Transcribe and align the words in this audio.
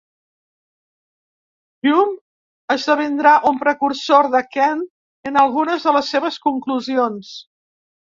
Hume 1.89 2.75
esdevindrà 2.77 3.35
un 3.51 3.61
precursor 3.67 4.33
de 4.39 4.43
Kant 4.59 4.85
en 5.33 5.41
algunes 5.47 5.89
de 5.89 5.97
les 6.01 6.13
seves 6.17 6.45
conclusions. 6.51 7.35